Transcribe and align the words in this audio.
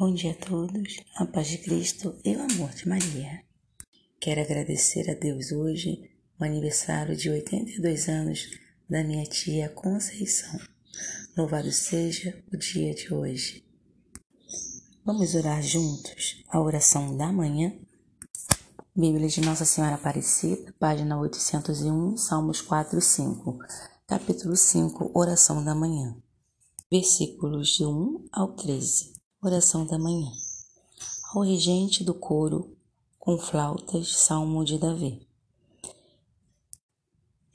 Bom 0.00 0.14
dia 0.14 0.30
a 0.30 0.46
todos, 0.46 0.96
a 1.16 1.26
paz 1.26 1.48
de 1.48 1.58
Cristo 1.58 2.16
e 2.24 2.34
o 2.34 2.40
amor 2.40 2.70
de 2.70 2.88
Maria. 2.88 3.44
Quero 4.18 4.40
agradecer 4.40 5.10
a 5.10 5.12
Deus 5.12 5.52
hoje 5.52 6.10
o 6.40 6.42
aniversário 6.42 7.14
de 7.14 7.28
82 7.28 8.08
anos 8.08 8.48
da 8.88 9.04
minha 9.04 9.26
tia 9.26 9.68
Conceição. 9.68 10.58
Louvado 11.36 11.70
seja 11.70 12.42
o 12.50 12.56
dia 12.56 12.94
de 12.94 13.12
hoje. 13.12 13.62
Vamos 15.04 15.34
orar 15.34 15.62
juntos 15.62 16.42
a 16.48 16.58
oração 16.58 17.14
da 17.14 17.30
manhã? 17.30 17.70
Bíblia 18.96 19.28
de 19.28 19.42
Nossa 19.42 19.66
Senhora 19.66 19.96
Aparecida, 19.96 20.74
página 20.78 21.20
801, 21.20 22.16
Salmos 22.16 22.62
4 22.62 22.98
e 22.98 23.02
5, 23.02 23.58
capítulo 24.06 24.56
5, 24.56 25.10
oração 25.12 25.62
da 25.62 25.74
manhã. 25.74 26.16
Versículos 26.90 27.76
de 27.76 27.84
1 27.84 28.28
ao 28.32 28.54
13. 28.54 29.19
Oração 29.42 29.86
da 29.86 29.98
manhã. 29.98 30.30
Ao 31.32 31.40
regente 31.40 32.04
do 32.04 32.12
coro, 32.12 32.76
com 33.18 33.38
flautas, 33.38 34.14
salmo 34.18 34.62
de 34.66 34.76
Davi. 34.76 35.26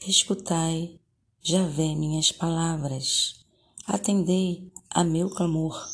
Escutai, 0.00 0.98
já 1.42 1.66
vê 1.66 1.94
minhas 1.94 2.32
palavras, 2.32 3.44
atendei 3.86 4.72
a 4.88 5.04
meu 5.04 5.28
clamor. 5.28 5.86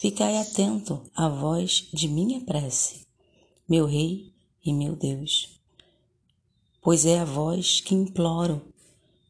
Ficai 0.00 0.36
atento 0.36 1.08
à 1.14 1.28
voz 1.28 1.88
de 1.94 2.08
minha 2.08 2.40
prece, 2.40 3.06
meu 3.68 3.86
Rei 3.86 4.34
e 4.64 4.72
meu 4.74 4.96
Deus. 4.96 5.60
Pois 6.82 7.06
é 7.06 7.20
a 7.20 7.24
voz 7.24 7.80
que 7.80 7.94
imploro. 7.94 8.60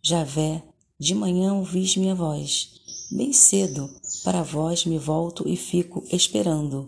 Javé, 0.00 0.66
de 0.98 1.14
manhã 1.14 1.54
ouvis 1.54 1.96
minha 1.96 2.14
voz, 2.14 2.78
Bem 3.10 3.32
cedo 3.32 3.88
para 4.22 4.42
vós 4.42 4.84
me 4.84 4.98
volto 4.98 5.48
e 5.48 5.56
fico 5.56 6.04
esperando. 6.12 6.86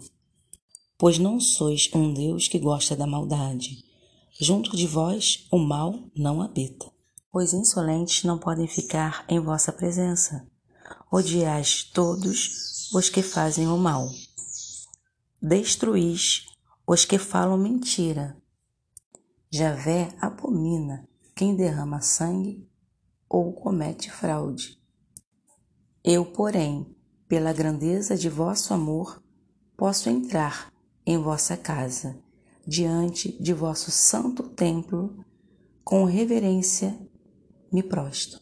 Pois 0.99 1.19
não 1.19 1.41
sois 1.41 1.89
um 1.95 2.13
Deus 2.13 2.47
que 2.47 2.59
gosta 2.59 2.95
da 2.95 3.07
maldade. 3.07 3.83
Junto 4.39 4.77
de 4.77 4.87
vós 4.87 5.47
o 5.51 5.59
mal 5.59 5.99
não 6.15 6.43
habita. 6.43 6.93
Pois 7.33 7.55
insolentes 7.55 8.25
não 8.25 8.37
podem 8.37 8.67
ficar 8.67 9.25
em 9.31 9.41
vossa 9.41 9.73
presença. 9.73 10.47
Odiais 11.11 11.85
todos 11.85 12.91
os 12.93 13.09
que 13.09 13.23
fazem 13.23 13.67
o 13.67 13.79
mal. 13.79 14.07
Destruís 15.41 16.45
os 16.87 17.07
que 17.07 17.17
falam 17.17 17.57
mentira. 17.57 18.37
Javé 19.51 20.15
abomina 20.21 21.09
quem 21.35 21.57
derrama 21.57 22.03
sangue 22.03 22.70
ou 23.31 23.53
comete 23.53 24.11
fraude. 24.11 24.77
Eu, 26.03 26.27
porém, 26.27 26.93
pela 27.29 27.53
grandeza 27.53 28.17
de 28.17 28.29
vosso 28.29 28.75
amor, 28.75 29.23
posso 29.77 30.11
entrar 30.11 30.73
em 31.07 31.17
vossa 31.17 31.57
casa, 31.57 32.21
diante 32.67 33.41
de 33.41 33.55
vosso 33.55 33.93
santo 33.93 34.43
templo, 34.43 35.25
com 35.85 36.05
reverência 36.05 36.99
me 37.73 37.85
prosto. 37.85 38.41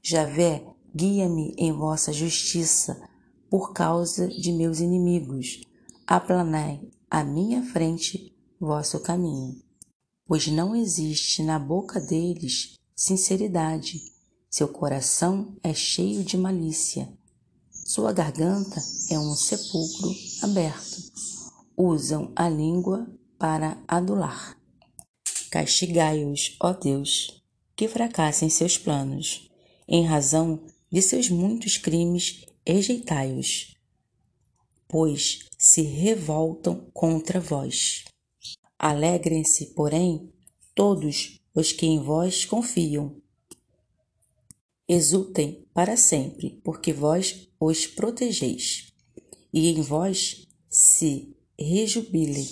Javé, 0.00 0.64
guia-me 0.94 1.52
em 1.58 1.72
vossa 1.72 2.12
justiça, 2.12 3.00
por 3.50 3.72
causa 3.72 4.28
de 4.28 4.52
meus 4.52 4.78
inimigos. 4.78 5.60
Aplanai 6.06 6.88
à 7.10 7.24
minha 7.24 7.64
frente 7.64 8.32
vosso 8.60 9.00
caminho. 9.00 9.60
Pois 10.24 10.46
não 10.46 10.76
existe 10.76 11.42
na 11.42 11.58
boca 11.58 12.00
deles 12.00 12.76
sinceridade, 12.94 14.09
seu 14.50 14.66
coração 14.66 15.56
é 15.62 15.72
cheio 15.72 16.24
de 16.24 16.36
malícia. 16.36 17.08
Sua 17.70 18.12
garganta 18.12 18.82
é 19.08 19.16
um 19.16 19.32
sepulcro 19.36 20.12
aberto. 20.42 21.12
Usam 21.76 22.32
a 22.34 22.48
língua 22.48 23.06
para 23.38 23.80
adular. 23.86 24.58
Castigai-os, 25.52 26.56
ó 26.60 26.72
Deus, 26.72 27.40
que 27.76 27.86
fracassem 27.86 28.50
seus 28.50 28.76
planos. 28.76 29.48
Em 29.86 30.04
razão 30.04 30.66
de 30.90 31.00
seus 31.00 31.30
muitos 31.30 31.76
crimes, 31.76 32.44
rejeitai-os, 32.66 33.76
pois 34.88 35.46
se 35.56 35.82
revoltam 35.82 36.90
contra 36.92 37.38
vós. 37.38 38.04
Alegrem-se, 38.76 39.66
porém, 39.66 40.32
todos 40.74 41.40
os 41.54 41.70
que 41.70 41.86
em 41.86 42.02
vós 42.02 42.44
confiam 42.44 43.20
Exultem 44.92 45.64
para 45.72 45.96
sempre, 45.96 46.60
porque 46.64 46.92
vós 46.92 47.48
os 47.60 47.86
protegeis, 47.86 48.92
e 49.52 49.68
em 49.68 49.80
vós 49.80 50.48
se 50.68 51.32
rejubilem 51.56 52.48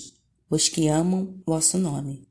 os 0.49 0.69
que 0.69 0.87
amam 0.87 1.43
vosso 1.45 1.77
nome. 1.77 2.29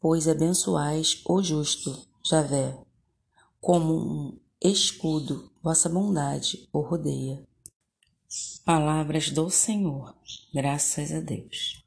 Pois 0.00 0.28
abençoais 0.28 1.22
o 1.28 1.42
justo, 1.42 2.06
Javé, 2.24 2.78
como 3.60 3.94
um 3.94 4.38
escudo, 4.62 5.50
vossa 5.60 5.88
bondade 5.88 6.68
o 6.72 6.78
rodeia. 6.82 7.44
Palavras 8.64 9.28
do 9.28 9.50
Senhor, 9.50 10.14
graças 10.54 11.10
a 11.10 11.18
Deus. 11.18 11.84